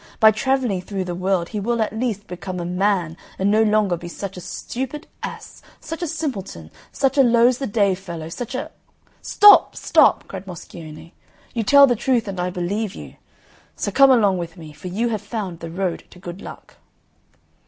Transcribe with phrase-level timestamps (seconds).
[0.19, 3.95] By travelling through the world he will at least become a man, and no longer
[3.95, 8.55] be such a stupid ass, such a simpleton, such a lose the day fellow, such
[8.55, 8.71] a'"
[9.37, 11.13] "Stop, stop!" cried Moscione,
[11.53, 13.17] "you tell the truth and I believe you.
[13.75, 16.77] So come along with me, for you have found the road to good luck."